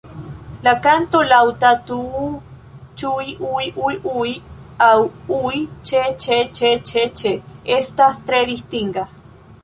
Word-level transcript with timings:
La 0.67 0.71
kanto, 0.85 1.19
laŭta 1.31 1.71
"tuuuu-ĉŭiŭiŭiŭi" 1.89 4.31
aŭ 4.85 4.93
"ŭi-ĉeĉeĉeĉeĉe", 5.35 7.35
estas 7.77 8.23
tre 8.31 8.41
distinga. 8.53 9.05